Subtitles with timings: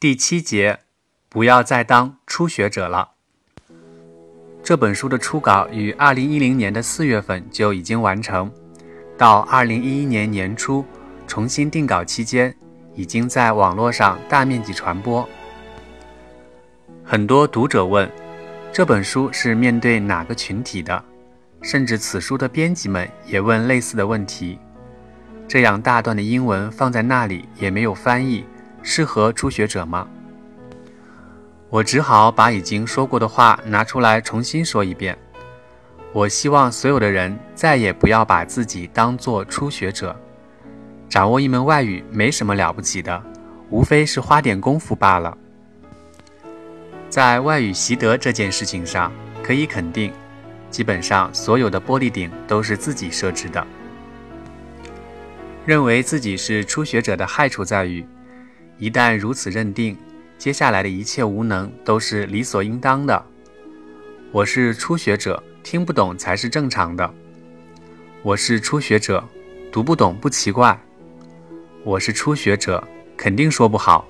[0.00, 0.78] 第七节，
[1.28, 3.10] 不要再当初学者了。
[4.62, 8.50] 这本书的初稿于二零一零年的四月份就已经完成，
[9.18, 10.82] 到二零一一年年初
[11.26, 12.56] 重新定稿期间，
[12.94, 15.28] 已经在网络上大面积传播。
[17.04, 18.10] 很多读者问，
[18.72, 21.04] 这本书是面对哪个群体的？
[21.60, 24.58] 甚至此书的编辑们也问类似的问题。
[25.46, 28.46] 这样大段的英文放在那里也没有翻译。
[28.82, 30.06] 适合初学者吗？
[31.68, 35.16] 我只好把已经说过的话拿出来重新说一遍。
[36.12, 40.14] 我希望所有的人再也不要把自己当做初学者。
[41.08, 43.22] 掌握一门外语没什么了不起的，
[43.68, 45.36] 无非是花点功夫罢了。
[47.08, 50.12] 在外语习得这件事情上，可以肯定，
[50.70, 53.64] 基本上所有的玻璃顶都是自己设置的。
[55.64, 58.04] 认为自己是初学者的害处在于。
[58.80, 59.94] 一旦如此认定，
[60.38, 63.22] 接下来的一切无能都是理所应当的。
[64.32, 67.14] 我是初学者，听不懂才是正常的。
[68.22, 69.22] 我是初学者，
[69.70, 70.80] 读不懂不奇怪。
[71.84, 72.82] 我是初学者，
[73.18, 74.08] 肯定说不好。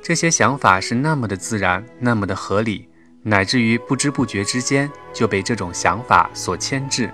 [0.00, 2.88] 这些想法是那么的自然，那么的合理，
[3.22, 7.10] 乃至于不知不觉之间就被这种想法所牵制，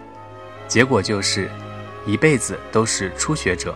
[0.69, 1.50] 结果就是
[2.06, 3.74] 一辈子都是初学者。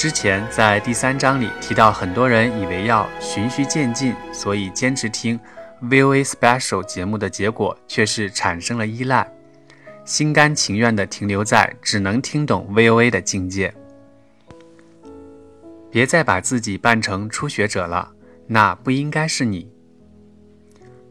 [0.00, 5.38] 之前在第三章里提到，很多人以为要循序渐进，所以坚持听
[5.82, 9.30] VOA Special 节目的结果，却是产生了依赖，
[10.06, 13.74] 心甘情愿地停留在只能听懂 VOA 的境界。
[15.90, 18.10] 别再把自己扮成初学者了，
[18.46, 19.70] 那不应该是你。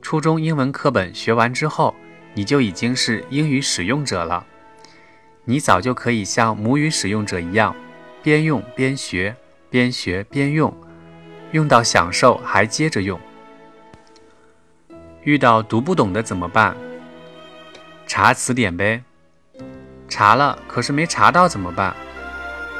[0.02, 1.94] 初中英文课本学完之后，
[2.34, 4.44] 你就已经是英语使用者了，
[5.46, 7.76] 你早就可以像母语使用者一样。
[8.22, 9.36] 边用边学，
[9.70, 10.76] 边学边用，
[11.52, 13.20] 用到享受还接着用。
[15.24, 16.76] 遇到读不懂的怎么办？
[18.06, 19.02] 查词典呗。
[20.08, 21.96] 查了，可是没查到怎么办？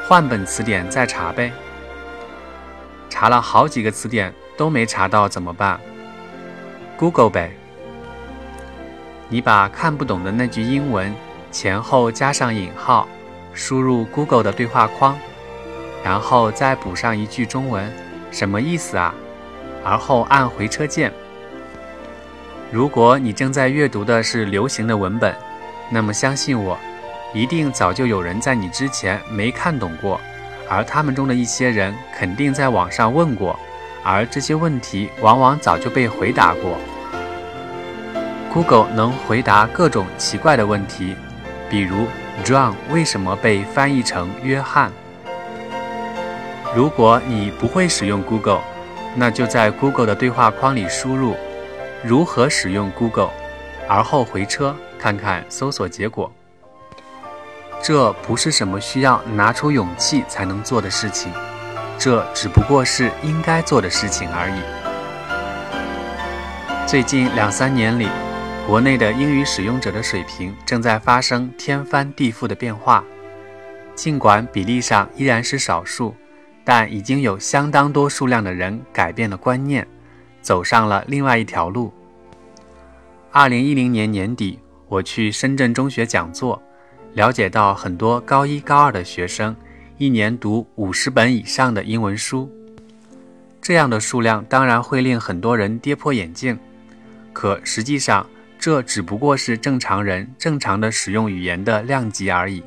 [0.06, 1.52] 换本词典再查呗。
[3.08, 5.80] 查了好几个词典都没查到怎么办
[6.96, 7.52] ？Google 呗。
[9.28, 11.14] 你把看不懂的那句英文
[11.52, 13.08] 前后加上引号，
[13.54, 15.16] 输入 Google 的对话框。
[16.02, 17.92] 然后再补上一句中文，
[18.30, 19.14] 什么意思啊？
[19.84, 21.12] 而后按回车键。
[22.70, 25.34] 如果你正在阅读的是流行的文本，
[25.90, 26.78] 那么相信我，
[27.34, 30.20] 一定早就有人在你之前没看懂过，
[30.68, 33.58] 而他们中的一些人肯定在网上问过，
[34.04, 36.78] 而这些问题往往早就被回答过。
[38.52, 41.16] Google 能回答各种奇怪的问题，
[41.68, 42.06] 比如
[42.44, 44.92] John 为什么被翻译成约翰？
[46.72, 48.60] 如果你不会使用 Google，
[49.16, 51.34] 那就在 Google 的对话框里输入
[52.04, 53.30] “如何使用 Google”，
[53.88, 56.30] 而后回车看看搜索结果。
[57.82, 61.32] 这不是什么需要拿出勇气才能做的事情，
[61.98, 64.60] 这只不过是应该做的事情而已。
[66.86, 68.08] 最近两三年里，
[68.64, 73.02] 国内的英语使用者的水平正在发生天翻地覆的变化，
[73.96, 76.14] 尽管比例上依然是少数。
[76.64, 79.86] 但已经有相当多数量的人改变了观念，
[80.40, 81.92] 走上了另外一条路。
[83.30, 86.60] 二零一零年年底，我去深圳中学讲座，
[87.14, 89.54] 了解到很多高一高二的学生
[89.98, 92.50] 一年读五十本以上的英文书，
[93.62, 96.58] 这样的数量当然会令很多人跌破眼镜。
[97.32, 98.26] 可实际上，
[98.58, 102.62] 这只不过是正常人正常的使用语言的量级而已。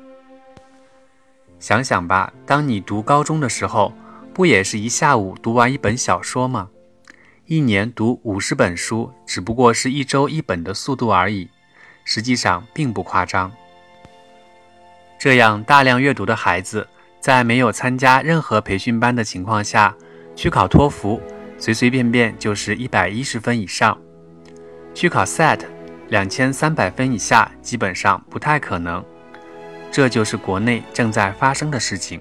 [1.64, 3.94] 想想吧，当你读高中的时候，
[4.34, 6.68] 不也是一下午读完一本小说吗？
[7.46, 11.48] 一年读五十本书，只不过是一周一本的速度而已，
[12.04, 13.50] 实际上并不夸张。
[15.18, 16.86] 这样大量阅读的孩子，
[17.22, 19.96] 在没有参加任何培训班的情况下，
[20.36, 21.22] 去考托福，
[21.58, 23.98] 随随便便就是一百一十分以上；
[24.94, 25.62] 去考 SAT，
[26.10, 29.02] 两千三百分以下基本上不太可能。
[29.94, 32.20] 这就是国内正在发生的事情。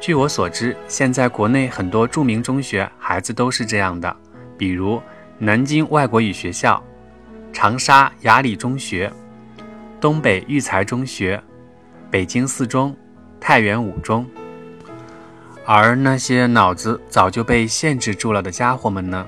[0.00, 4.16] 据我所知，现在国内很多著名中学孩子都是这样的，
[4.58, 5.00] 比如
[5.38, 6.82] 南京外国语学校、
[7.52, 9.08] 长沙雅礼中学、
[10.00, 11.40] 东北育才中学、
[12.10, 12.96] 北京四中、
[13.38, 14.26] 太原五中。
[15.64, 19.24] 而那些脑子早就被限制住了的家伙们呢？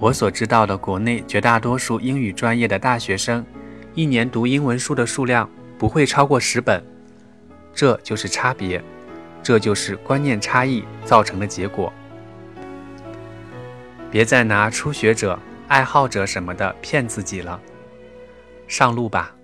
[0.00, 3.46] 我所知道的国内绝大多数英语专业的大学生，
[3.94, 5.48] 一年读英文书的数量。
[5.84, 6.82] 不会超过十本，
[7.74, 8.82] 这就是差别。
[9.42, 11.92] 这就是观念差异造成的结果。
[14.10, 15.38] 别再拿初学者、
[15.68, 17.60] 爱好者什么的骗自己了，
[18.66, 19.36] 上路吧。